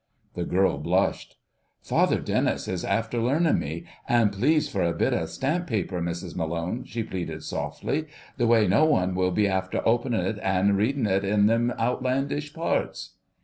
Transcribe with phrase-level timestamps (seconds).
[0.33, 1.37] The girl blushed.
[1.83, 6.35] "Father Denis is after learnin' me; an' please for a bit o' stamp paper, Mrs
[6.35, 11.05] Malone," she pleaded softly, "the way no one will be after opening it an' readin'
[11.05, 13.11] it in them outlandish parts."